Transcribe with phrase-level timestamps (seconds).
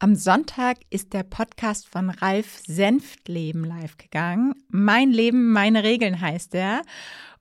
[0.00, 4.54] Am Sonntag ist der Podcast von Ralf Senftleben live gegangen.
[4.68, 6.82] Mein Leben, meine Regeln heißt er.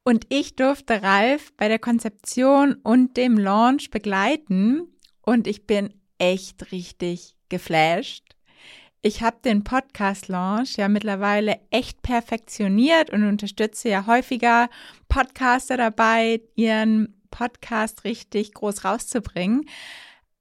[0.03, 4.87] Und ich durfte Ralf bei der Konzeption und dem Launch begleiten.
[5.21, 8.23] Und ich bin echt richtig geflasht.
[9.03, 14.67] Ich habe den Podcast-Launch ja mittlerweile echt perfektioniert und unterstütze ja häufiger
[15.09, 19.65] Podcaster dabei, ihren Podcast richtig groß rauszubringen.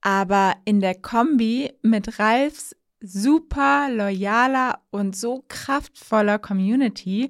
[0.07, 7.29] Aber in der Kombi mit Ralfs super loyaler und so kraftvoller Community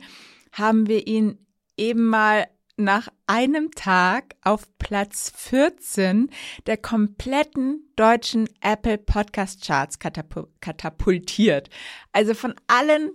[0.51, 1.39] haben wir ihn
[1.75, 2.45] eben mal
[2.75, 6.29] nach einem Tag auf Platz 14
[6.67, 11.71] der kompletten deutschen Apple Podcast Charts katapultiert.
[12.11, 13.09] Also von allen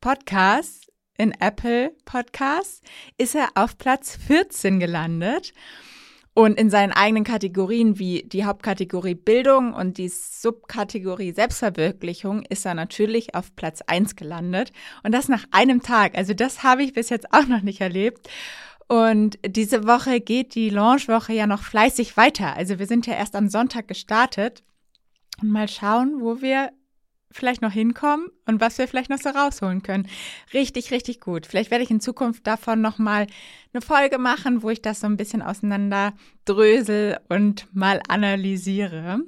[0.00, 0.88] Podcasts
[1.18, 2.80] in Apple Podcasts
[3.16, 5.52] ist er auf Platz 14 gelandet.
[6.36, 12.74] Und in seinen eigenen Kategorien wie die Hauptkategorie Bildung und die Subkategorie Selbstverwirklichung ist er
[12.74, 14.72] natürlich auf Platz eins gelandet.
[15.04, 16.18] Und das nach einem Tag.
[16.18, 18.28] Also das habe ich bis jetzt auch noch nicht erlebt.
[18.88, 22.56] Und diese Woche geht die Launchwoche ja noch fleißig weiter.
[22.56, 24.64] Also wir sind ja erst am Sonntag gestartet.
[25.40, 26.70] Und mal schauen, wo wir
[27.34, 30.08] vielleicht noch hinkommen und was wir vielleicht noch so rausholen können.
[30.54, 31.46] Richtig, richtig gut.
[31.46, 33.26] Vielleicht werde ich in Zukunft davon nochmal
[33.72, 39.20] eine Folge machen, wo ich das so ein bisschen auseinander drösel und mal analysiere.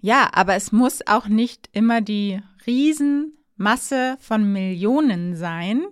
[0.00, 5.84] Ja, aber es muss auch nicht immer die Riesenmasse von Millionen sein.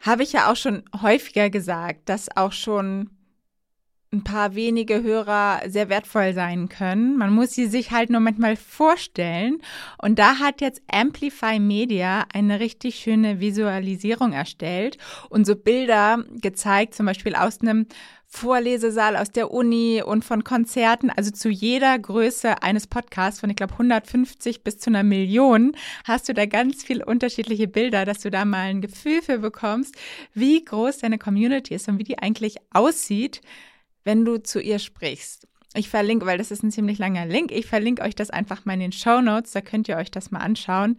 [0.00, 3.10] Habe ich ja auch schon häufiger gesagt, dass auch schon
[4.12, 7.16] ein paar wenige Hörer sehr wertvoll sein können.
[7.16, 9.58] Man muss sie sich halt nur manchmal vorstellen.
[9.98, 14.96] Und da hat jetzt Amplify Media eine richtig schöne Visualisierung erstellt
[15.28, 17.86] und so Bilder gezeigt, zum Beispiel aus einem
[18.28, 23.56] Vorlesesaal aus der Uni und von Konzerten, also zu jeder Größe eines Podcasts von, ich
[23.56, 28.30] glaube, 150 bis zu einer Million, hast du da ganz viele unterschiedliche Bilder, dass du
[28.30, 29.94] da mal ein Gefühl für bekommst,
[30.34, 33.40] wie groß deine Community ist und wie die eigentlich aussieht
[34.06, 35.48] wenn du zu ihr sprichst.
[35.74, 37.50] Ich verlinke, weil das ist ein ziemlich langer Link.
[37.52, 39.50] Ich verlinke euch das einfach mal in den Show Notes.
[39.52, 40.96] Da könnt ihr euch das mal anschauen.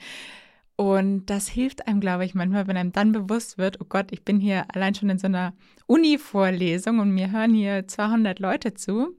[0.76, 4.24] Und das hilft einem, glaube ich, manchmal, wenn einem dann bewusst wird, oh Gott, ich
[4.24, 5.54] bin hier allein schon in so einer
[5.88, 9.18] Uni-Vorlesung und mir hören hier 200 Leute zu.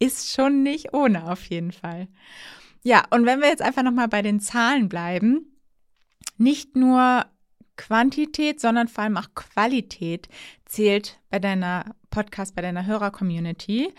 [0.00, 2.08] Ist schon nicht ohne auf jeden Fall.
[2.82, 5.56] Ja, und wenn wir jetzt einfach nochmal bei den Zahlen bleiben,
[6.38, 7.26] nicht nur
[7.76, 10.28] Quantität, sondern vor allem auch Qualität
[10.64, 13.92] zählt bei deiner Podcast, bei deiner Hörer-Community.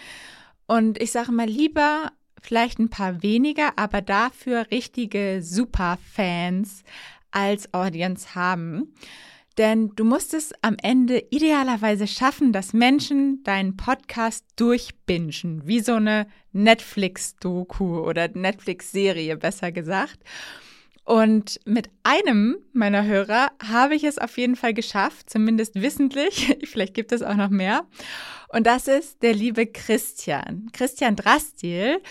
[0.66, 2.12] Und ich sage mal lieber
[2.42, 6.82] vielleicht ein paar weniger, aber dafür richtige Superfans
[7.30, 8.96] als Audience haben.
[9.60, 15.94] Denn du musst es am Ende idealerweise schaffen, dass Menschen deinen Podcast durchbingen, wie so
[15.94, 20.18] eine Netflix-Doku oder Netflix-Serie, besser gesagt.
[21.08, 26.58] Und mit einem meiner Hörer habe ich es auf jeden Fall geschafft, zumindest wissentlich.
[26.66, 27.86] Vielleicht gibt es auch noch mehr.
[28.50, 30.70] Und das ist der liebe Christian.
[30.74, 32.02] Christian Drastil.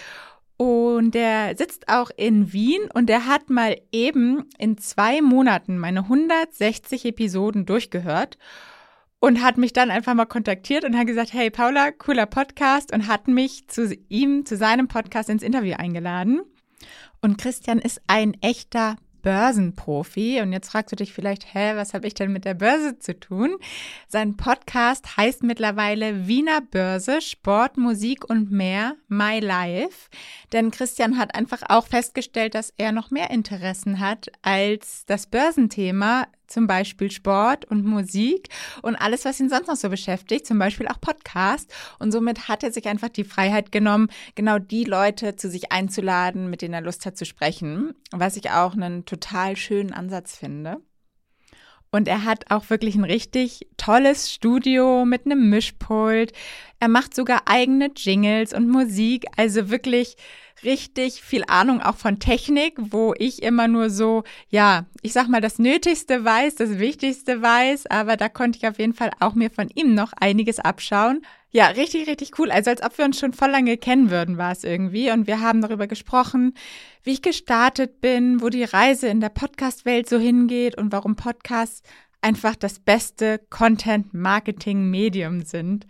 [0.56, 6.04] Und der sitzt auch in Wien und der hat mal eben in zwei Monaten meine
[6.04, 8.38] 160 Episoden durchgehört
[9.20, 13.08] und hat mich dann einfach mal kontaktiert und hat gesagt, hey Paula, cooler Podcast und
[13.08, 16.40] hat mich zu ihm, zu seinem Podcast ins Interview eingeladen.
[17.26, 20.40] Und Christian ist ein echter Börsenprofi.
[20.40, 23.18] Und jetzt fragst du dich vielleicht, hä, was habe ich denn mit der Börse zu
[23.18, 23.56] tun?
[24.06, 30.08] Sein Podcast heißt mittlerweile Wiener Börse, Sport, Musik und mehr, My Life.
[30.52, 36.28] Denn Christian hat einfach auch festgestellt, dass er noch mehr Interessen hat als das Börsenthema,
[36.46, 38.48] zum Beispiel Sport und Musik
[38.82, 41.72] und alles, was ihn sonst noch so beschäftigt, zum Beispiel auch Podcast.
[41.98, 46.50] Und somit hat er sich einfach die Freiheit genommen, genau die Leute zu sich einzuladen,
[46.50, 50.80] mit denen er Lust hat zu sprechen, was ich auch einen total schönen Ansatz finde.
[51.90, 56.32] Und er hat auch wirklich ein richtig tolles Studio mit einem Mischpult.
[56.80, 59.26] Er macht sogar eigene Jingles und Musik.
[59.36, 60.16] Also wirklich
[60.62, 65.40] richtig viel Ahnung auch von Technik, wo ich immer nur so, ja, ich sag mal,
[65.40, 69.50] das Nötigste weiß, das Wichtigste weiß, aber da konnte ich auf jeden Fall auch mir
[69.50, 71.22] von ihm noch einiges abschauen.
[71.56, 72.50] Ja, richtig, richtig cool.
[72.50, 75.10] Also als ob wir uns schon voll lange kennen würden, war es irgendwie.
[75.10, 76.52] Und wir haben darüber gesprochen,
[77.02, 81.82] wie ich gestartet bin, wo die Reise in der Podcast-Welt so hingeht und warum Podcasts
[82.20, 85.86] einfach das beste Content-Marketing-Medium sind.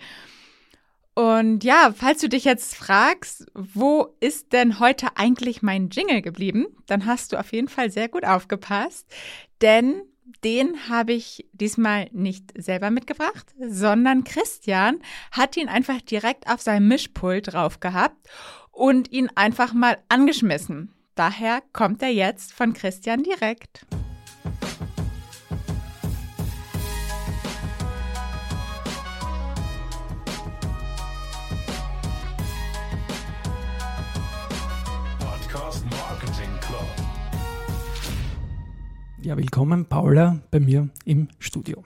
[1.15, 6.67] Und ja, falls du dich jetzt fragst, wo ist denn heute eigentlich mein Jingle geblieben,
[6.87, 9.13] dann hast du auf jeden Fall sehr gut aufgepasst,
[9.61, 10.03] denn
[10.45, 15.01] den habe ich diesmal nicht selber mitgebracht, sondern Christian
[15.31, 18.29] hat ihn einfach direkt auf sein Mischpult drauf gehabt
[18.71, 20.93] und ihn einfach mal angeschmissen.
[21.15, 23.87] daher kommt er jetzt von Christian direkt.
[39.27, 41.83] Ja, willkommen Paula bei mir im Studio.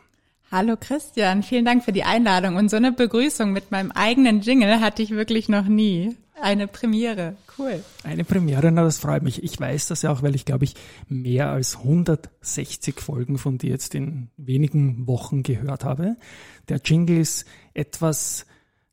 [0.53, 4.81] Hallo Christian, vielen Dank für die Einladung und so eine Begrüßung mit meinem eigenen Jingle
[4.81, 6.15] hatte ich wirklich noch nie.
[6.39, 7.83] Eine Premiere, cool.
[8.05, 9.43] Eine Premiere, na das freut mich.
[9.43, 10.75] Ich weiß das ja auch, weil ich glaube ich
[11.09, 16.17] mehr als 160 Folgen von dir jetzt in wenigen Wochen gehört habe.
[16.69, 18.45] Der Jingle ist etwas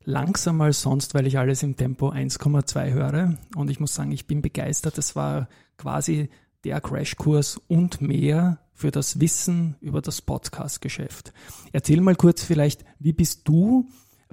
[0.04, 4.26] langsamer als sonst, weil ich alles im Tempo 1,2 höre und ich muss sagen, ich
[4.26, 4.96] bin begeistert.
[4.96, 6.30] Das war quasi
[6.68, 11.32] der Crashkurs und mehr für das Wissen über das Podcast-Geschäft.
[11.72, 13.88] Erzähl mal kurz vielleicht, wie bist du,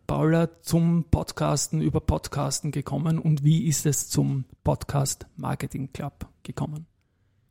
[0.05, 6.87] Paula, zum Podcasten über Podcasten gekommen und wie ist es zum Podcast Marketing Club gekommen?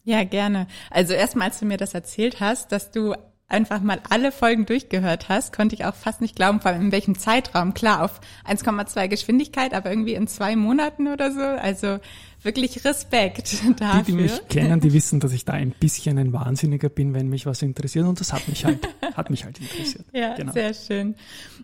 [0.02, 0.66] Ja, gerne.
[0.90, 3.14] Also erstmal, als du mir das erzählt hast, dass du
[3.49, 6.93] einfach mal alle Folgen durchgehört hast, konnte ich auch fast nicht glauben, vor allem in
[6.93, 7.75] welchem Zeitraum.
[7.75, 11.41] Klar, auf 1,2 Geschwindigkeit, aber irgendwie in zwei Monaten oder so.
[11.41, 11.99] Also
[12.43, 14.02] wirklich Respekt dafür.
[14.02, 17.29] Die, die mich kennen, die wissen, dass ich da ein bisschen ein Wahnsinniger bin, wenn
[17.29, 18.06] mich was interessiert.
[18.06, 20.06] Und das hat mich halt, hat mich halt interessiert.
[20.12, 20.52] Ja, genau.
[20.52, 21.14] sehr schön.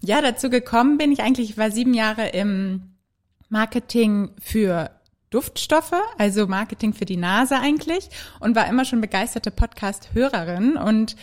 [0.03, 2.94] Ja, dazu gekommen bin ich eigentlich, ich war sieben Jahre im
[3.49, 4.91] Marketing für
[5.31, 8.11] Duftstoffe, also Marketing für die Nase eigentlich
[8.41, 11.17] und war immer schon begeisterte Podcast-Hörerin und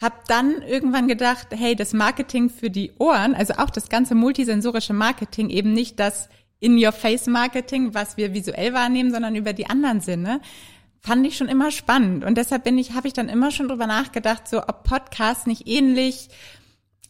[0.00, 4.92] hab dann irgendwann gedacht, hey, das Marketing für die Ohren, also auch das ganze multisensorische
[4.92, 6.28] Marketing, eben nicht das
[6.60, 10.40] In-Your-Face-Marketing, was wir visuell wahrnehmen, sondern über die anderen Sinne,
[11.00, 12.24] fand ich schon immer spannend.
[12.24, 15.66] Und deshalb bin ich, habe ich dann immer schon drüber nachgedacht, so ob Podcasts nicht
[15.66, 16.28] ähnlich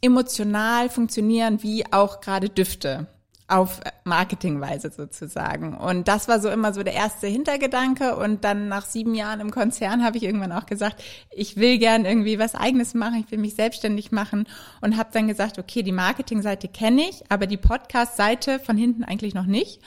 [0.01, 3.07] emotional funktionieren wie auch gerade Düfte
[3.49, 5.75] auf Marketingweise sozusagen.
[5.75, 8.15] Und das war so immer so der erste Hintergedanke.
[8.17, 12.05] Und dann nach sieben Jahren im Konzern habe ich irgendwann auch gesagt, ich will gern
[12.05, 14.47] irgendwie was eigenes machen, ich will mich selbstständig machen
[14.83, 19.35] und habe dann gesagt, okay, die Marketingseite kenne ich, aber die Podcast-Seite von hinten eigentlich
[19.35, 19.81] noch nicht.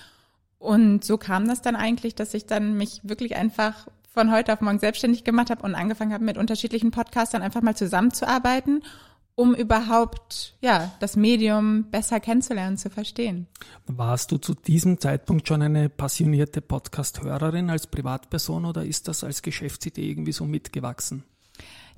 [0.57, 4.61] Und so kam das dann eigentlich, dass ich dann mich wirklich einfach von heute auf
[4.61, 8.83] morgen selbstständig gemacht habe und angefangen habe, mit unterschiedlichen Podcastern einfach mal zusammenzuarbeiten
[9.41, 13.47] um überhaupt ja das Medium besser kennenzulernen, zu verstehen.
[13.87, 19.41] Warst du zu diesem Zeitpunkt schon eine passionierte Podcast-Hörerin als Privatperson oder ist das als
[19.41, 21.23] Geschäftsidee irgendwie so mitgewachsen?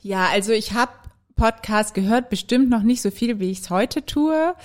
[0.01, 0.93] Ja, also ich habe
[1.35, 4.55] Podcast gehört, bestimmt noch nicht so viel, wie ich es heute tue.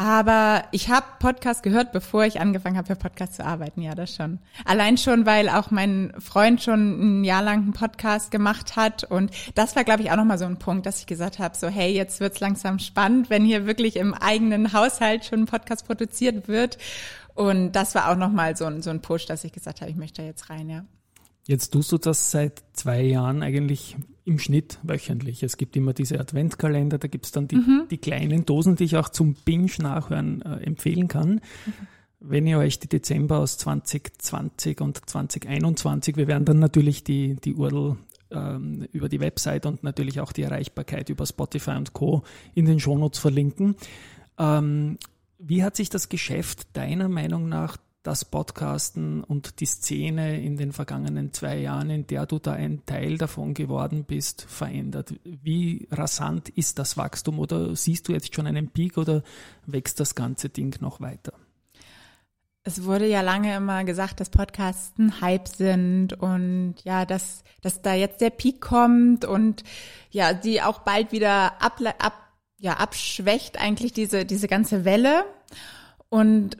[0.00, 3.82] Aber ich habe Podcast gehört, bevor ich angefangen habe, für Podcast zu arbeiten.
[3.82, 4.38] Ja, das schon.
[4.64, 9.04] Allein schon, weil auch mein Freund schon ein Jahr lang einen Podcast gemacht hat.
[9.04, 11.68] Und das war, glaube ich, auch nochmal so ein Punkt, dass ich gesagt habe, so
[11.68, 16.48] hey, jetzt wird's langsam spannend, wenn hier wirklich im eigenen Haushalt schon ein Podcast produziert
[16.48, 16.78] wird.
[17.34, 19.98] Und das war auch nochmal so ein, so ein Push, dass ich gesagt habe, ich
[19.98, 20.86] möchte da jetzt rein, ja.
[21.46, 23.98] Jetzt tust du das seit zwei Jahren eigentlich
[24.30, 25.42] im Schnitt wöchentlich.
[25.42, 27.86] Es gibt immer diese Adventkalender, da gibt es dann die, mhm.
[27.90, 31.34] die, kleinen Dosen, die ich auch zum Binge-Nachhören äh, empfehlen kann.
[31.66, 31.72] Mhm.
[32.20, 37.54] Wenn ihr euch die Dezember aus 2020 und 2021, wir werden dann natürlich die, die
[37.54, 37.96] URL
[38.30, 42.22] ähm, über die Website und natürlich auch die Erreichbarkeit über Spotify und Co.
[42.54, 43.74] in den Shownotes verlinken.
[44.38, 44.98] Ähm,
[45.38, 50.72] wie hat sich das Geschäft deiner Meinung nach das Podcasten und die Szene in den
[50.72, 55.14] vergangenen zwei Jahren, in der du da ein Teil davon geworden bist, verändert?
[55.24, 59.22] Wie rasant ist das Wachstum oder siehst du jetzt schon einen Peak oder
[59.66, 61.34] wächst das ganze Ding noch weiter?
[62.62, 67.80] Es wurde ja lange immer gesagt, dass Podcasts ein Hype sind und ja, dass, dass
[67.80, 69.64] da jetzt der Peak kommt und
[70.10, 72.14] ja, die auch bald wieder ab, ab,
[72.58, 75.24] ja, abschwächt eigentlich diese, diese ganze Welle.
[76.10, 76.58] Und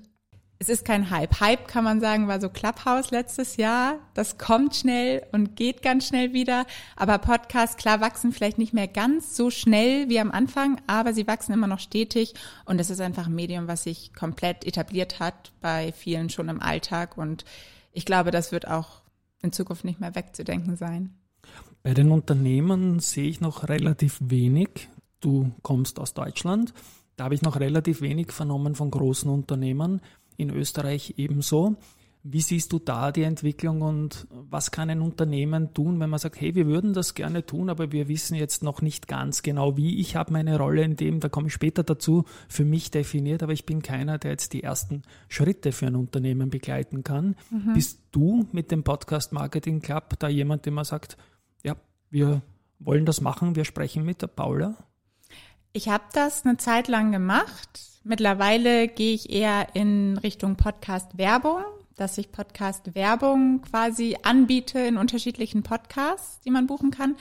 [0.63, 1.41] es ist kein Hype.
[1.41, 3.99] Hype kann man sagen, war so Clubhouse letztes Jahr.
[4.13, 6.67] Das kommt schnell und geht ganz schnell wieder.
[6.97, 11.27] Aber Podcasts, klar, wachsen vielleicht nicht mehr ganz so schnell wie am Anfang, aber sie
[11.27, 12.35] wachsen immer noch stetig.
[12.67, 16.61] Und es ist einfach ein Medium, was sich komplett etabliert hat bei vielen schon im
[16.61, 17.17] Alltag.
[17.17, 17.47] Und
[17.93, 19.01] ich glaube, das wird auch
[19.41, 21.15] in Zukunft nicht mehr wegzudenken sein.
[21.83, 24.91] Bei den Unternehmen sehe ich noch relativ wenig.
[25.21, 26.75] Du kommst aus Deutschland.
[27.17, 30.03] Da habe ich noch relativ wenig vernommen von großen Unternehmen
[30.41, 31.77] in Österreich ebenso.
[32.23, 36.39] Wie siehst du da die Entwicklung und was kann ein Unternehmen tun, wenn man sagt,
[36.39, 39.99] hey, wir würden das gerne tun, aber wir wissen jetzt noch nicht ganz genau wie.
[40.01, 43.55] Ich habe meine Rolle in dem, da komme ich später dazu, für mich definiert, aber
[43.55, 47.37] ich bin keiner, der jetzt die ersten Schritte für ein Unternehmen begleiten kann.
[47.51, 47.73] Mhm.
[47.73, 51.17] Bist du mit dem Podcast Marketing Club da jemand, der mal sagt,
[51.65, 51.75] ja,
[52.11, 52.43] wir
[52.81, 54.77] wollen das machen, wir sprechen mit der Paula?
[55.73, 61.63] Ich habe das eine Zeit lang gemacht Mittlerweile gehe ich eher in Richtung Podcast-Werbung.
[61.97, 67.15] dass ich Podcast-Werbung quasi anbiete in unterschiedlichen Podcasts, die man buchen kann.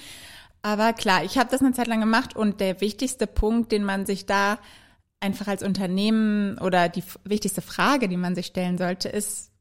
[0.61, 4.05] Aber klar, ich habe das eine Zeit lang gemacht und der wichtigste Punkt, den man
[4.05, 4.57] sich da
[5.19, 9.51] einfach als Unternehmen oder die wichtigste Frage, die man sich stellen sollte, ist,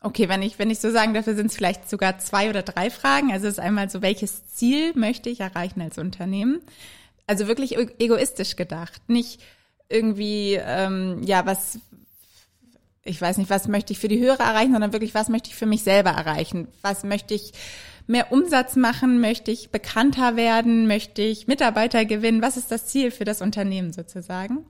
[0.00, 2.88] okay, wenn ich, wenn ich so sagen darf, sind es vielleicht sogar zwei oder drei
[2.88, 3.32] Fragen.
[3.32, 6.62] Also es ist einmal so, welches Ziel möchte ich erreichen als Unternehmen?
[7.26, 9.42] Also wirklich egoistisch gedacht, nicht
[9.88, 11.78] irgendwie, ähm, ja, was,
[13.04, 15.56] ich weiß nicht, was möchte ich für die Hörer erreichen, sondern wirklich, was möchte ich
[15.56, 16.68] für mich selber erreichen?
[16.82, 17.52] Was möchte ich
[18.06, 19.20] mehr Umsatz machen?
[19.20, 20.86] Möchte ich bekannter werden?
[20.86, 22.42] Möchte ich Mitarbeiter gewinnen?
[22.42, 24.64] Was ist das Ziel für das Unternehmen sozusagen?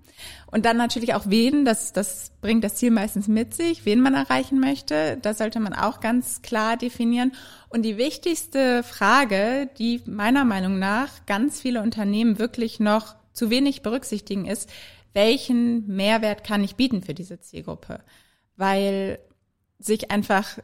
[0.46, 4.14] Und dann natürlich auch wen, das, das bringt das Ziel meistens mit sich, wen man
[4.14, 5.18] erreichen möchte.
[5.20, 7.32] Das sollte man auch ganz klar definieren.
[7.68, 13.82] Und die wichtigste Frage, die meiner Meinung nach ganz viele Unternehmen wirklich noch zu wenig
[13.82, 14.70] berücksichtigen, ist,
[15.16, 18.04] welchen Mehrwert kann ich bieten für diese Zielgruppe?
[18.56, 19.18] Weil
[19.78, 20.58] sich einfach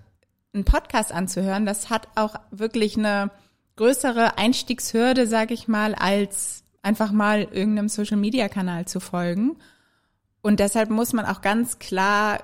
[0.52, 3.30] einen Podcast anzuhören, das hat auch wirklich eine
[3.76, 9.56] größere Einstiegshürde, sage ich mal, als einfach mal irgendeinem Social-Media-Kanal zu folgen.
[10.42, 12.40] Und deshalb muss man auch ganz klar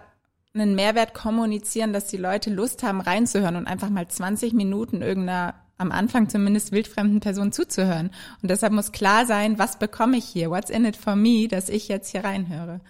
[0.55, 5.55] einen Mehrwert kommunizieren, dass die Leute Lust haben, reinzuhören und einfach mal 20 Minuten irgendeiner,
[5.79, 8.11] am Anfang zumindest wildfremden Person zuzuhören.
[8.43, 10.51] Und deshalb muss klar sein, was bekomme ich hier?
[10.51, 12.81] What's in it for me, dass ich jetzt hier reinhöre?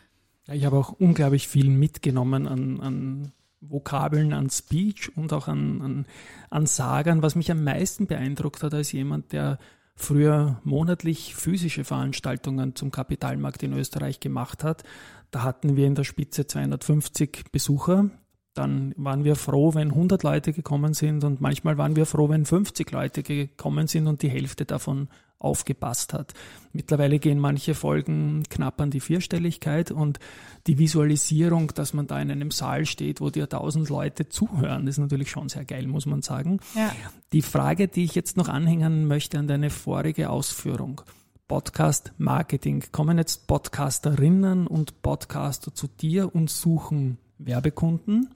[0.47, 5.83] Ja, ich habe auch unglaublich viel mitgenommen an, an Vokabeln an Speech und auch an,
[5.83, 6.07] an,
[6.51, 7.23] an Sagern.
[7.23, 9.59] Was mich am meisten beeindruckt hat als jemand, der
[9.95, 14.85] früher monatlich physische Veranstaltungen zum Kapitalmarkt in Österreich gemacht hat.
[15.31, 18.09] Da hatten wir in der Spitze 250 Besucher.
[18.59, 22.45] Dann waren wir froh, wenn 100 Leute gekommen sind und manchmal waren wir froh, wenn
[22.45, 26.35] 50 Leute gekommen sind und die Hälfte davon aufgepasst hat.
[26.73, 30.19] Mittlerweile gehen manche Folgen knapp an die Vierstelligkeit und
[30.67, 34.99] die Visualisierung, dass man da in einem Saal steht, wo dir tausend Leute zuhören, ist
[34.99, 36.59] natürlich schon sehr geil, muss man sagen.
[36.75, 36.93] Ja.
[37.33, 41.03] Die Frage, die ich jetzt noch anhängen möchte an deine vorige Ausführung.
[41.47, 42.85] Podcast Marketing.
[42.91, 48.29] Kommen jetzt Podcasterinnen und Podcaster zu dir und suchen Werbekunden,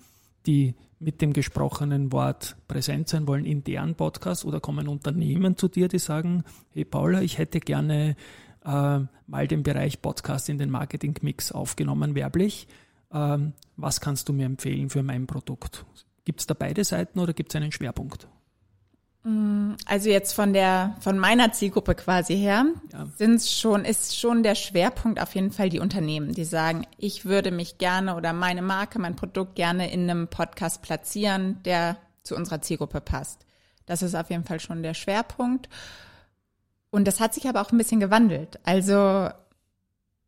[0.47, 5.69] die mit dem gesprochenen Wort präsent sein wollen in deren Podcast oder kommen Unternehmen zu
[5.69, 8.17] dir, die sagen, hey Paula, ich hätte gerne
[8.65, 12.69] äh, mal den Bereich Podcast in den Marketing-Mix aufgenommen, werblich.
[13.13, 15.85] Ähm, was kannst du mir empfehlen für mein Produkt?
[16.25, 18.29] Gibt es da beide Seiten oder gibt es einen Schwerpunkt?
[19.25, 23.07] Mm, also jetzt von der, von meiner Zielgruppe quasi her, ja.
[23.17, 27.53] sind schon, ist schon der Schwerpunkt auf jeden Fall die Unternehmen, die sagen, ich würde
[27.53, 32.63] mich gerne oder meine Marke, mein Produkt gerne in einem Podcast platzieren, der zu unserer
[32.63, 33.47] Zielgruppe passt.
[33.87, 35.69] Das ist auf jeden Fall schon der Schwerpunkt.
[36.91, 38.61] Und das hat sich aber auch ein bisschen gewandelt.
[38.65, 39.31] Also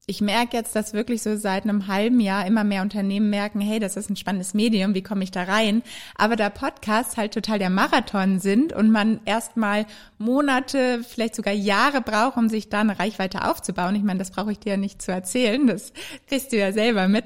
[0.06, 3.80] ich merke jetzt, dass wirklich so seit einem halben Jahr immer mehr Unternehmen merken, hey,
[3.80, 5.82] das ist ein spannendes Medium, wie komme ich da rein?
[6.14, 9.86] Aber da Podcasts halt total der Marathon sind und man erstmal
[10.18, 14.52] Monate, vielleicht sogar Jahre braucht, um sich da eine Reichweite aufzubauen, ich meine, das brauche
[14.52, 15.92] ich dir ja nicht zu erzählen, das
[16.28, 17.24] kriegst du ja selber mit,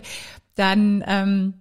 [0.55, 1.55] dann ähm,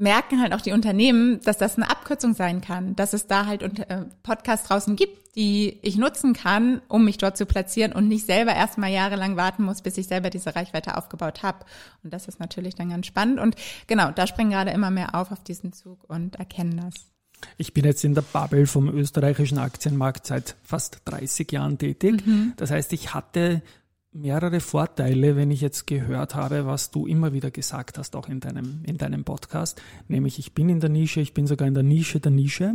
[0.00, 3.62] merken halt auch die Unternehmen, dass das eine Abkürzung sein kann, dass es da halt
[3.62, 8.26] äh, Podcasts draußen gibt, die ich nutzen kann, um mich dort zu platzieren und nicht
[8.26, 11.64] selber erstmal jahrelang warten muss, bis ich selber diese Reichweite aufgebaut habe.
[12.02, 13.38] Und das ist natürlich dann ganz spannend.
[13.38, 17.10] Und genau, da springen gerade immer mehr auf auf diesen Zug und erkennen das.
[17.56, 22.26] Ich bin jetzt in der Bubble vom österreichischen Aktienmarkt seit fast 30 Jahren tätig.
[22.26, 22.52] Mhm.
[22.56, 23.62] Das heißt, ich hatte
[24.12, 28.40] mehrere Vorteile, wenn ich jetzt gehört habe, was du immer wieder gesagt hast, auch in
[28.40, 29.80] deinem, in deinem Podcast.
[30.08, 32.74] Nämlich, ich bin in der Nische, ich bin sogar in der Nische der Nische.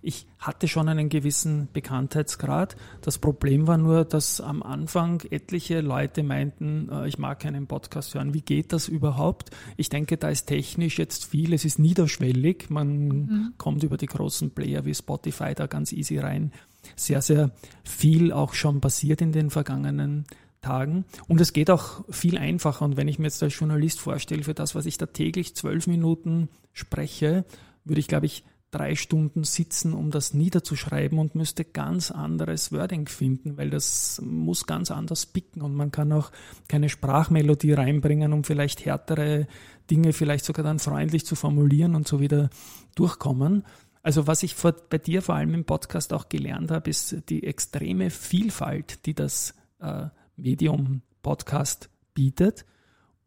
[0.00, 2.76] Ich hatte schon einen gewissen Bekanntheitsgrad.
[3.00, 8.14] Das Problem war nur, dass am Anfang etliche Leute meinten, äh, ich mag keinen Podcast
[8.14, 8.32] hören.
[8.32, 9.50] Wie geht das überhaupt?
[9.76, 12.70] Ich denke, da ist technisch jetzt viel, es ist niederschwellig.
[12.70, 13.54] Man mhm.
[13.58, 16.52] kommt über die großen Player wie Spotify da ganz easy rein.
[16.94, 17.50] Sehr, sehr
[17.82, 20.26] viel auch schon passiert in den vergangenen
[20.66, 21.04] Tagen.
[21.28, 22.84] Und es geht auch viel einfacher.
[22.84, 25.86] Und wenn ich mir jetzt als Journalist vorstelle, für das, was ich da täglich zwölf
[25.86, 27.44] Minuten spreche,
[27.84, 33.06] würde ich, glaube ich, drei Stunden sitzen, um das niederzuschreiben und müsste ganz anderes Wording
[33.06, 36.32] finden, weil das muss ganz anders picken und man kann auch
[36.68, 39.46] keine Sprachmelodie reinbringen, um vielleicht härtere
[39.88, 42.50] Dinge vielleicht sogar dann freundlich zu formulieren und so wieder
[42.96, 43.62] durchkommen.
[44.02, 47.44] Also was ich vor, bei dir vor allem im Podcast auch gelernt habe, ist die
[47.44, 50.06] extreme Vielfalt, die das äh,
[50.36, 52.64] Medium Podcast bietet.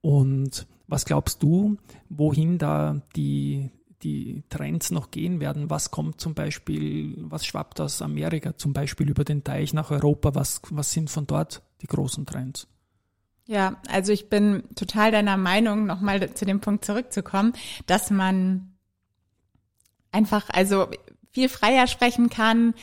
[0.01, 1.77] Und was glaubst du,
[2.09, 3.69] wohin da die,
[4.01, 5.69] die Trends noch gehen werden?
[5.69, 10.33] Was kommt zum Beispiel, was schwappt aus Amerika zum Beispiel über den Teich nach Europa?
[10.35, 12.67] Was, was sind von dort die großen Trends?
[13.45, 17.53] Ja, also ich bin total deiner Meinung, nochmal zu dem Punkt zurückzukommen,
[17.87, 18.73] dass man
[20.11, 20.87] einfach also
[21.31, 22.73] viel freier sprechen kann,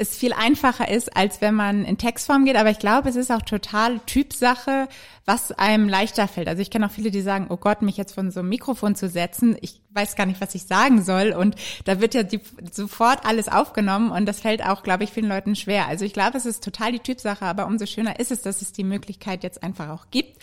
[0.00, 2.54] es viel einfacher ist, als wenn man in Textform geht.
[2.54, 4.88] Aber ich glaube, es ist auch total Typsache,
[5.24, 6.46] was einem leichter fällt.
[6.46, 8.94] Also ich kenne auch viele, die sagen, oh Gott, mich jetzt von so einem Mikrofon
[8.94, 11.32] zu setzen, ich weiß gar nicht, was ich sagen soll.
[11.32, 12.40] Und da wird ja die,
[12.70, 15.88] sofort alles aufgenommen und das fällt auch, glaube ich, vielen Leuten schwer.
[15.88, 18.70] Also ich glaube, es ist total die Typsache, aber umso schöner ist es, dass es
[18.70, 20.40] die Möglichkeit jetzt einfach auch gibt.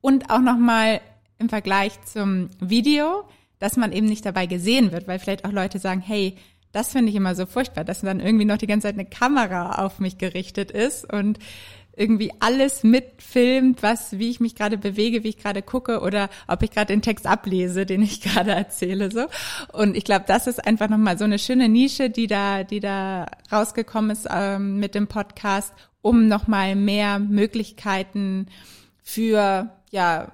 [0.00, 1.00] Und auch nochmal
[1.38, 3.28] im Vergleich zum Video,
[3.60, 6.36] dass man eben nicht dabei gesehen wird, weil vielleicht auch Leute sagen, hey,
[6.76, 9.82] das finde ich immer so furchtbar, dass dann irgendwie noch die ganze Zeit eine Kamera
[9.82, 11.38] auf mich gerichtet ist und
[11.96, 16.62] irgendwie alles mitfilmt, was, wie ich mich gerade bewege, wie ich gerade gucke oder ob
[16.62, 19.24] ich gerade den Text ablese, den ich gerade erzähle, so.
[19.72, 23.26] Und ich glaube, das ist einfach nochmal so eine schöne Nische, die da, die da
[23.50, 28.48] rausgekommen ist ähm, mit dem Podcast, um nochmal mehr Möglichkeiten
[29.02, 30.30] für, ja,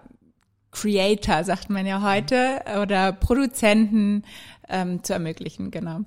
[0.72, 4.25] Creator, sagt man ja heute, oder Produzenten
[4.72, 6.00] ähm, zu ermöglichen, genau.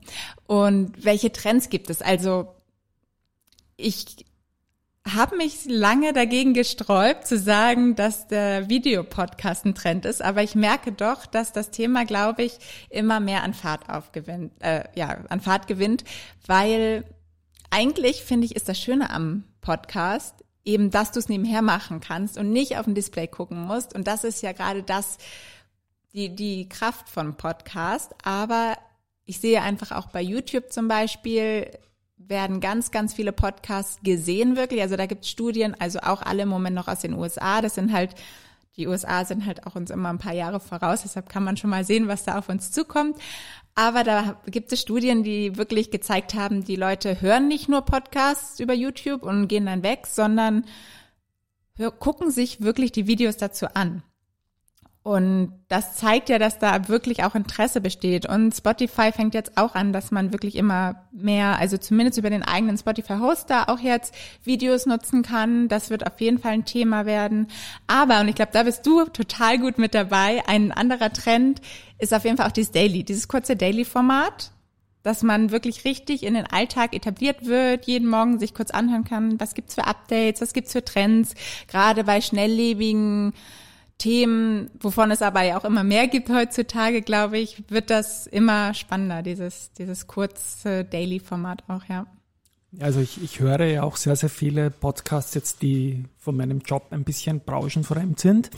[0.47, 2.01] Und welche Trends gibt es?
[2.01, 2.47] Also
[3.77, 4.25] ich
[5.07, 10.55] habe mich lange dagegen gesträubt zu sagen, dass der Videopodcast ein Trend ist, aber ich
[10.55, 12.57] merke doch, dass das Thema, glaube ich,
[12.89, 16.03] immer mehr an Fahrt aufgewinnt, äh, ja, an Fahrt gewinnt,
[16.47, 17.05] weil
[17.69, 22.39] eigentlich finde ich ist das Schöne am Podcast eben, dass du es nebenher machen kannst
[22.39, 25.19] und nicht auf dem Display gucken musst und das ist ja gerade das,
[26.15, 28.15] die, die Kraft von Podcast.
[28.23, 28.77] Aber
[29.25, 31.69] ich sehe einfach auch bei YouTube zum Beispiel,
[32.17, 34.81] werden ganz, ganz viele Podcasts gesehen wirklich.
[34.81, 37.61] Also da gibt es Studien, also auch alle im Moment noch aus den USA.
[37.61, 38.15] Das sind halt,
[38.77, 41.69] die USA sind halt auch uns immer ein paar Jahre voraus, deshalb kann man schon
[41.69, 43.17] mal sehen, was da auf uns zukommt.
[43.75, 48.59] Aber da gibt es Studien, die wirklich gezeigt haben, die Leute hören nicht nur Podcasts
[48.59, 50.65] über YouTube und gehen dann weg, sondern
[51.99, 54.01] gucken sich wirklich die Videos dazu an.
[55.05, 58.27] Und das zeigt ja, dass da wirklich auch Interesse besteht.
[58.27, 62.41] Und Spotify fängt jetzt auch an, dass man wirklich immer mehr, also zumindest über den
[62.41, 65.67] eigenen Spotify-Hoster auch jetzt Videos nutzen kann.
[65.67, 67.49] Das wird auf jeden Fall ein Thema werden.
[67.85, 71.61] Aber, und ich glaube, da bist du total gut mit dabei, ein anderer Trend
[71.99, 74.53] ist auf jeden Fall auch dieses Daily, dieses kurze Daily-Format
[75.03, 79.39] dass man wirklich richtig in den Alltag etabliert wird, jeden Morgen sich kurz anhören kann,
[79.39, 81.35] was gibt's für Updates, was gibt's für Trends,
[81.67, 83.33] gerade bei schnelllebigen
[83.97, 88.73] Themen, wovon es aber ja auch immer mehr gibt heutzutage, glaube ich, wird das immer
[88.73, 92.05] spannender, dieses, dieses kurze Daily-Format auch, ja.
[92.79, 96.87] Also ich, ich höre ja auch sehr, sehr viele Podcasts jetzt, die von meinem Job
[96.91, 98.49] ein bisschen branchenfremd sind.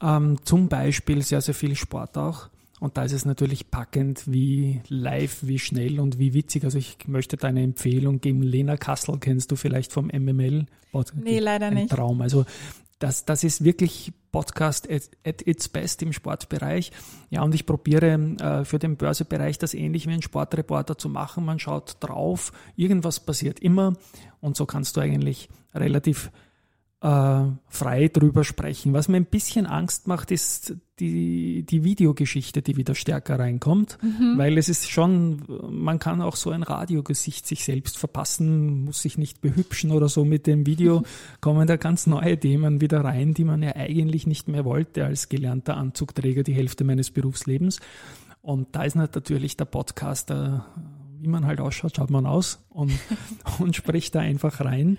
[0.00, 2.48] Ähm, zum Beispiel sehr, sehr viel Sport auch.
[2.80, 6.64] Und da ist es natürlich packend, wie live, wie schnell und wie witzig.
[6.64, 8.42] Also ich möchte deine Empfehlung geben.
[8.42, 10.66] Lena Kassel kennst du vielleicht vom MML?
[11.14, 11.90] Nee, leider ein nicht.
[11.90, 12.20] Traum.
[12.20, 12.44] Also
[13.02, 16.92] das, das ist wirklich Podcast at, at its best im Sportbereich.
[17.30, 21.44] Ja, und ich probiere äh, für den Börsebereich das ähnlich wie ein Sportreporter zu machen.
[21.44, 23.94] Man schaut drauf, irgendwas passiert immer
[24.40, 26.30] und so kannst du eigentlich relativ
[27.02, 28.92] äh, frei drüber sprechen.
[28.92, 34.38] Was mir ein bisschen Angst macht, ist die, die Videogeschichte, die wieder stärker reinkommt, mhm.
[34.38, 39.18] weil es ist schon, man kann auch so ein Radiogesicht sich selbst verpassen, muss sich
[39.18, 40.24] nicht behübschen oder so.
[40.24, 41.02] Mit dem Video
[41.40, 45.28] kommen da ganz neue Themen wieder rein, die man ja eigentlich nicht mehr wollte als
[45.28, 47.80] gelernter Anzugträger die Hälfte meines Berufslebens.
[48.42, 50.66] Und da ist natürlich der Podcaster
[51.22, 52.92] wie man halt ausschaut, schaut man aus und,
[53.60, 54.98] und spricht da einfach rein.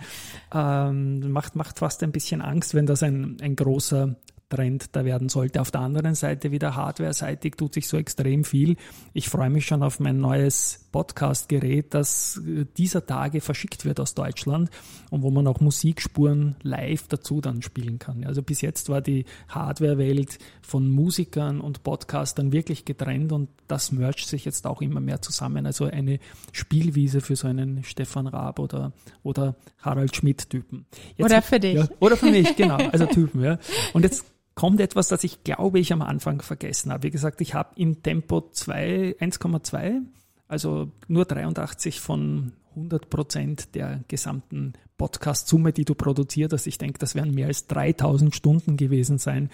[0.53, 4.15] Ähm, macht, macht fast ein bisschen Angst, wenn das ein, ein großer
[4.53, 5.61] Trend da werden sollte.
[5.61, 8.75] Auf der anderen Seite wieder hardware-seitig tut sich so extrem viel.
[9.13, 14.13] Ich freue mich schon auf mein neues Podcast-Gerät, das äh, dieser Tage verschickt wird aus
[14.13, 14.69] Deutschland
[15.09, 18.23] und wo man auch Musikspuren live dazu dann spielen kann.
[18.25, 24.27] Also bis jetzt war die Hardware-Welt von Musikern und Podcastern wirklich getrennt und das mercht
[24.27, 25.65] sich jetzt auch immer mehr zusammen.
[25.65, 26.19] Also eine
[26.51, 30.85] Spielwiese für so einen Stefan Raab oder, oder Harald Schmidt-Typen.
[31.17, 31.73] Oder für dich.
[31.73, 32.77] Ja, oder für mich, genau.
[32.77, 33.57] Also Typen, ja.
[33.93, 37.03] Und jetzt kommt etwas, das ich glaube ich am Anfang vergessen habe.
[37.03, 40.01] Wie gesagt, ich habe in Tempo 2, 1,2,
[40.47, 46.67] also nur 83 von 100 Prozent der gesamten Podcast-Summe, die du produziert hast.
[46.67, 49.49] Ich denke, das werden mehr als 3000 Stunden gewesen sein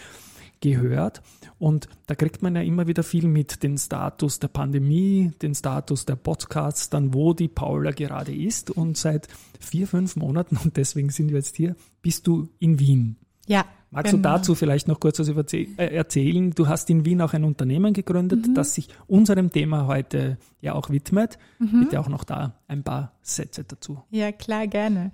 [0.61, 1.21] gehört.
[1.57, 6.05] Und da kriegt man ja immer wieder viel mit, den Status der Pandemie, den Status
[6.05, 8.71] der Podcasts, dann wo die Paula gerade ist.
[8.71, 9.27] Und seit
[9.59, 13.17] vier, fünf Monaten, und deswegen sind wir jetzt hier, bist du in Wien.
[13.47, 13.65] Ja.
[13.91, 14.21] Magst genau.
[14.21, 16.51] du dazu vielleicht noch kurz was äh, erzählen?
[16.51, 18.53] Du hast in Wien auch ein Unternehmen gegründet, mhm.
[18.53, 21.39] das sich unserem Thema heute ja auch widmet.
[21.57, 21.85] Mhm.
[21.85, 24.03] Bitte auch noch da ein paar Sätze dazu.
[24.11, 25.11] Ja, klar, gerne.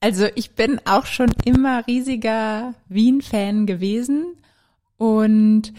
[0.00, 4.36] Also ich bin auch schon immer riesiger Wien-Fan gewesen
[4.96, 5.72] und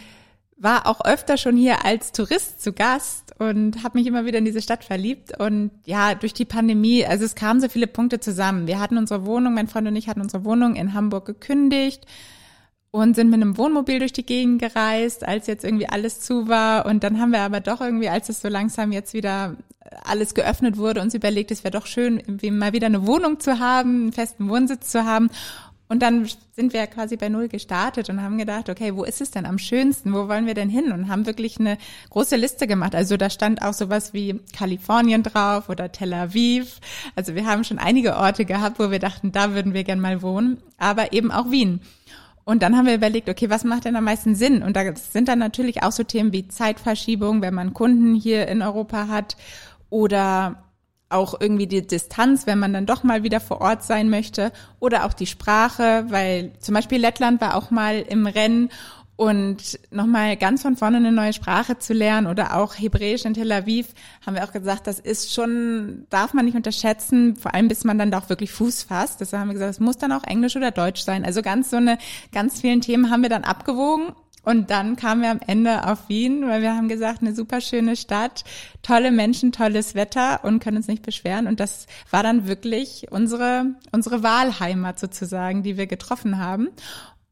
[0.58, 4.46] war auch öfter schon hier als Tourist zu Gast und habe mich immer wieder in
[4.46, 5.40] diese Stadt verliebt.
[5.40, 8.66] Und ja, durch die Pandemie, also es kamen so viele Punkte zusammen.
[8.66, 12.06] Wir hatten unsere Wohnung, mein Freund und ich hatten unsere Wohnung in Hamburg gekündigt
[12.90, 16.88] und sind mit einem Wohnmobil durch die Gegend gereist, als jetzt irgendwie alles zu war.
[16.88, 19.56] Und dann haben wir aber doch irgendwie, als es so langsam jetzt wieder
[20.04, 24.04] alles geöffnet wurde, uns überlegt, es wäre doch schön, mal wieder eine Wohnung zu haben,
[24.04, 25.30] einen festen Wohnsitz zu haben.
[25.90, 29.32] Und dann sind wir quasi bei Null gestartet und haben gedacht, okay, wo ist es
[29.32, 30.14] denn am schönsten?
[30.14, 30.92] Wo wollen wir denn hin?
[30.92, 31.78] Und haben wirklich eine
[32.10, 32.94] große Liste gemacht.
[32.94, 36.80] Also da stand auch sowas wie Kalifornien drauf oder Tel Aviv.
[37.16, 40.22] Also wir haben schon einige Orte gehabt, wo wir dachten, da würden wir gern mal
[40.22, 40.58] wohnen.
[40.78, 41.80] Aber eben auch Wien.
[42.44, 44.64] Und dann haben wir überlegt, okay, was macht denn am meisten Sinn?
[44.64, 48.62] Und da sind dann natürlich auch so Themen wie Zeitverschiebung, wenn man Kunden hier in
[48.62, 49.38] Europa hat
[49.90, 50.64] oder
[51.10, 55.06] auch irgendwie die Distanz, wenn man dann doch mal wieder vor Ort sein möchte oder
[55.06, 58.70] auch die Sprache, weil zum Beispiel Lettland war auch mal im Rennen
[59.18, 63.52] und nochmal ganz von vorne eine neue Sprache zu lernen oder auch Hebräisch in Tel
[63.52, 63.88] Aviv,
[64.24, 67.98] haben wir auch gesagt, das ist schon, darf man nicht unterschätzen, vor allem bis man
[67.98, 69.20] dann doch wirklich Fuß fasst.
[69.20, 71.26] Deshalb haben wir gesagt, es muss dann auch Englisch oder Deutsch sein.
[71.26, 71.98] Also ganz so eine,
[72.32, 74.14] ganz vielen Themen haben wir dann abgewogen
[74.48, 77.98] und dann kamen wir am Ende auf Wien, weil wir haben gesagt, eine super schöne
[77.98, 78.46] Stadt,
[78.82, 81.48] tolle Menschen, tolles Wetter und können uns nicht beschweren.
[81.48, 86.70] Und das war dann wirklich unsere, unsere Wahlheimat sozusagen, die wir getroffen haben.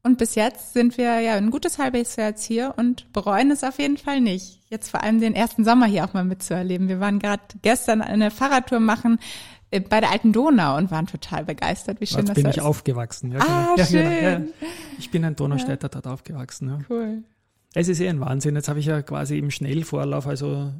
[0.04, 3.64] Und bis jetzt sind wir ja ein gutes halbes Jahr jetzt hier und bereuen es
[3.64, 4.60] auf jeden Fall nicht.
[4.70, 6.90] Jetzt vor allem den ersten Sommer hier auch mal mitzuerleben.
[6.90, 9.20] Wir waren gerade gestern eine Fahrradtour machen
[9.72, 12.58] bei der alten Donau und waren total begeistert, wie schön Dort das bin ist.
[12.58, 13.32] ich aufgewachsen.
[13.32, 13.88] Ja, ah, genau.
[13.88, 14.04] schön.
[14.04, 14.46] Ja, genau.
[14.46, 14.68] ja.
[14.98, 16.70] Ich bin ein Donaustädter dort aufgewachsen.
[16.70, 16.80] Ja.
[16.90, 17.24] Cool.
[17.74, 18.56] Es ist eh ein Wahnsinn.
[18.56, 20.72] Jetzt habe ich ja quasi im Schnellvorlauf, also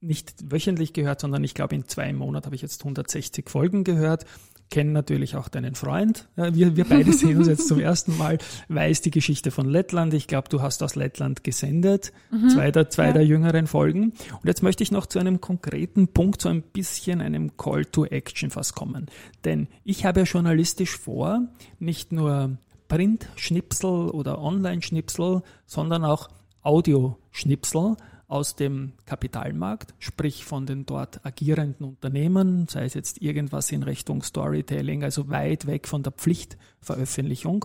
[0.00, 4.24] nicht wöchentlich gehört, sondern ich glaube in zwei Monaten habe ich jetzt 160 Folgen gehört.
[4.70, 6.28] Kenne natürlich auch deinen Freund.
[6.36, 8.36] Ja, wir, wir beide sehen uns jetzt zum ersten Mal.
[8.68, 10.12] Weiß die Geschichte von Lettland.
[10.12, 12.12] Ich glaube, du hast aus Lettland gesendet.
[12.30, 12.50] Mhm.
[12.50, 13.12] Zwei, der, zwei ja.
[13.14, 14.12] der jüngeren Folgen.
[14.30, 18.04] Und jetzt möchte ich noch zu einem konkreten Punkt, so ein bisschen einem Call to
[18.04, 19.06] Action fast kommen.
[19.44, 22.58] Denn ich habe ja journalistisch vor, nicht nur
[22.88, 26.28] Print-Schnipsel oder Online-Schnipsel, sondern auch
[26.60, 27.96] Audioschnipsel
[28.28, 34.22] aus dem Kapitalmarkt, sprich von den dort agierenden Unternehmen, sei es jetzt irgendwas in Richtung
[34.22, 37.64] Storytelling, also weit weg von der Pflichtveröffentlichung,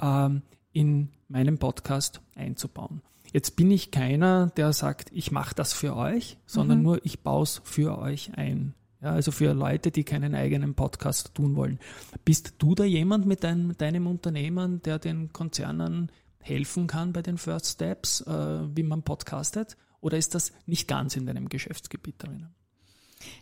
[0.00, 0.42] ähm,
[0.72, 3.02] in meinem Podcast einzubauen.
[3.32, 6.84] Jetzt bin ich keiner, der sagt, ich mache das für euch, sondern mhm.
[6.84, 8.74] nur ich baue es für euch ein.
[9.02, 11.78] Ja, also für Leute, die keinen eigenen Podcast tun wollen.
[12.24, 17.38] Bist du da jemand mit dein, deinem Unternehmen, der den Konzernen helfen kann bei den
[17.38, 19.76] First Steps, äh, wie man podcastet?
[20.06, 22.46] Oder ist das nicht ganz in deinem Geschäftsgebiet drin?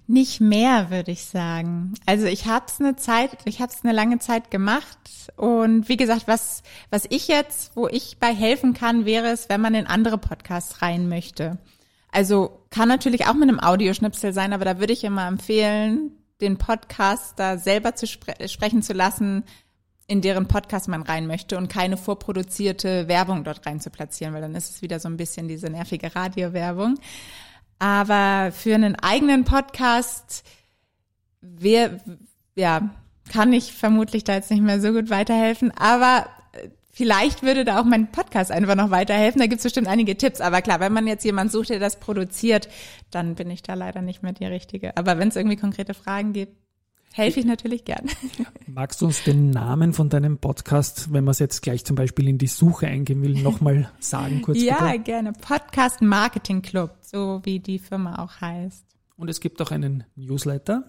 [0.06, 1.92] Nicht mehr, würde ich sagen.
[2.06, 4.98] Also ich habe es eine Zeit, ich habe es eine lange Zeit gemacht
[5.36, 9.60] und wie gesagt, was was ich jetzt, wo ich bei helfen kann, wäre es, wenn
[9.60, 11.58] man in andere Podcasts rein möchte.
[12.10, 16.56] Also kann natürlich auch mit einem Audioschnipsel sein, aber da würde ich immer empfehlen, den
[16.56, 19.44] Podcast da selber zu spre sprechen zu lassen,
[20.06, 24.42] in deren Podcast man rein möchte und keine vorproduzierte Werbung dort rein zu platzieren, weil
[24.42, 26.98] dann ist es wieder so ein bisschen diese nervige Radiowerbung.
[27.78, 30.44] Aber für einen eigenen Podcast,
[31.40, 32.00] wer,
[32.54, 32.90] ja,
[33.32, 36.26] kann ich vermutlich da jetzt nicht mehr so gut weiterhelfen, aber
[36.96, 39.40] Vielleicht würde da auch mein Podcast einfach noch weiterhelfen.
[39.40, 40.40] Da gibt es bestimmt einige Tipps.
[40.40, 42.68] Aber klar, wenn man jetzt jemand sucht, der das produziert,
[43.10, 44.96] dann bin ich da leider nicht mehr die Richtige.
[44.96, 46.56] Aber wenn es irgendwie konkrete Fragen gibt,
[47.14, 48.06] helfe ich natürlich gern.
[48.66, 52.26] Magst du uns den Namen von deinem Podcast, wenn man es jetzt gleich zum Beispiel
[52.26, 54.60] in die Suche eingehen will, nochmal sagen kurz?
[54.60, 55.04] ja, bitte?
[55.04, 55.32] gerne.
[55.32, 58.84] Podcast Marketing Club, so wie die Firma auch heißt.
[59.16, 60.84] Und es gibt auch einen Newsletter.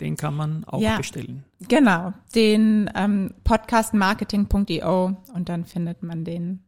[0.00, 1.44] Den kann man auch ja, bestellen.
[1.68, 6.64] Genau, den ähm, podcastmarketing.io und dann findet man den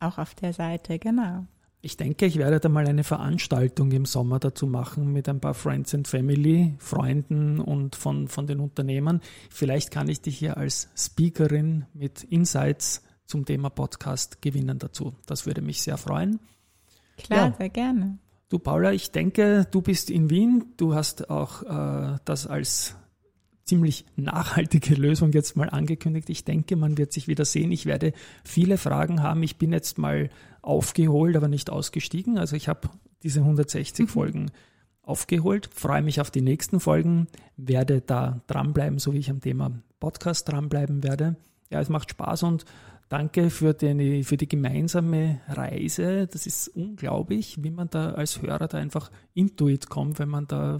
[0.00, 1.46] auch auf der Seite, genau.
[1.82, 5.54] Ich denke, ich werde da mal eine Veranstaltung im Sommer dazu machen mit ein paar
[5.54, 9.20] Friends and Family, Freunden und von, von den Unternehmen.
[9.48, 15.14] Vielleicht kann ich dich hier als Speakerin mit Insights zum Thema Podcast gewinnen dazu.
[15.24, 16.38] Das würde mich sehr freuen.
[17.16, 17.56] Klar, ja.
[17.56, 18.18] sehr gerne.
[18.50, 20.74] Du Paula, ich denke, du bist in Wien.
[20.76, 22.96] Du hast auch äh, das als
[23.70, 26.28] ziemlich nachhaltige Lösung jetzt mal angekündigt.
[26.28, 27.70] Ich denke, man wird sich wieder sehen.
[27.70, 28.12] Ich werde
[28.44, 29.44] viele Fragen haben.
[29.44, 30.28] Ich bin jetzt mal
[30.60, 32.36] aufgeholt, aber nicht ausgestiegen.
[32.36, 32.90] Also ich habe
[33.22, 34.08] diese 160 mhm.
[34.08, 34.50] Folgen
[35.02, 39.70] aufgeholt, freue mich auf die nächsten Folgen, werde da dranbleiben, so wie ich am Thema
[40.00, 41.36] Podcast dranbleiben werde.
[41.70, 42.64] Ja, es macht Spaß und
[43.08, 46.28] Danke für die, für die gemeinsame Reise.
[46.28, 50.78] Das ist unglaublich, wie man da als Hörer da einfach intuit kommt, wenn man da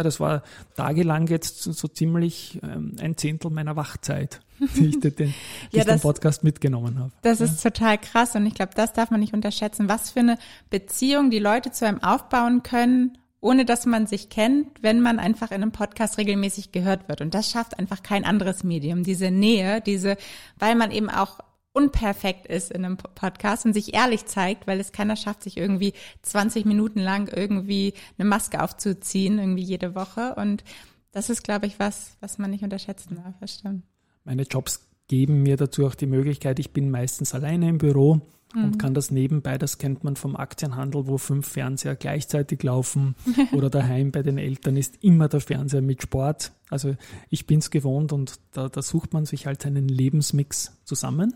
[0.00, 0.42] ja, das war
[0.76, 4.40] tagelang jetzt so ziemlich ähm, ein Zehntel meiner Wachzeit,
[4.76, 5.34] die ich den, die ja,
[5.72, 7.12] ich das, den Podcast mitgenommen habe.
[7.22, 7.44] Das ja.
[7.44, 10.38] ist total krass und ich glaube, das darf man nicht unterschätzen, was für eine
[10.70, 15.50] Beziehung die Leute zu einem aufbauen können, ohne dass man sich kennt, wenn man einfach
[15.50, 17.20] in einem Podcast regelmäßig gehört wird.
[17.20, 19.02] Und das schafft einfach kein anderes Medium.
[19.02, 20.16] Diese Nähe, diese,
[20.58, 21.40] weil man eben auch
[21.72, 25.92] unperfekt ist in einem Podcast und sich ehrlich zeigt, weil es keiner schafft, sich irgendwie
[26.22, 30.34] 20 Minuten lang irgendwie eine Maske aufzuziehen, irgendwie jede Woche.
[30.34, 30.64] Und
[31.12, 33.34] das ist, glaube ich, was, was man nicht unterschätzen darf.
[33.48, 33.84] Stimmt.
[34.24, 38.20] Meine Jobs geben mir dazu auch die Möglichkeit, ich bin meistens alleine im Büro
[38.54, 38.64] mhm.
[38.64, 43.16] und kann das nebenbei, das kennt man vom Aktienhandel, wo fünf Fernseher gleichzeitig laufen
[43.52, 46.52] oder daheim bei den Eltern ist immer der Fernseher mit Sport.
[46.68, 46.94] Also
[47.28, 51.34] ich bin es gewohnt und da, da sucht man sich halt seinen Lebensmix zusammen.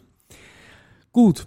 [1.15, 1.47] Gut,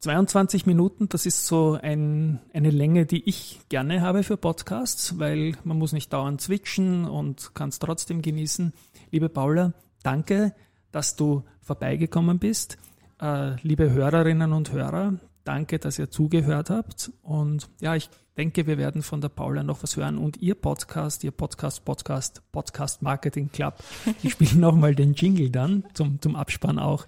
[0.00, 5.54] 22 Minuten, das ist so ein, eine Länge, die ich gerne habe für Podcasts, weil
[5.64, 8.74] man muss nicht dauernd switchen und kann es trotzdem genießen.
[9.10, 10.52] Liebe Paula, danke,
[10.92, 12.76] dass du vorbeigekommen bist.
[13.18, 17.10] Äh, liebe Hörerinnen und Hörer, danke, dass ihr zugehört habt.
[17.22, 20.18] Und ja, ich denke, wir werden von der Paula noch was hören.
[20.18, 23.76] Und ihr Podcast, ihr Podcast, Podcast, Podcast Marketing Club,
[24.22, 27.06] ich spiele nochmal den Jingle dann zum, zum Abspann auch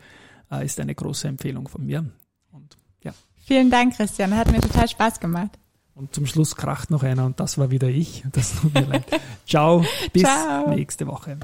[0.50, 2.04] ist eine große Empfehlung von mir.
[2.52, 3.12] Und ja.
[3.44, 4.36] Vielen Dank, Christian.
[4.36, 5.58] Hat mir total Spaß gemacht.
[5.94, 8.22] Und zum Schluss kracht noch einer und das war wieder ich.
[8.32, 9.04] Das tut mir leid.
[9.46, 10.70] Ciao, bis Ciao.
[10.70, 11.38] nächste Woche.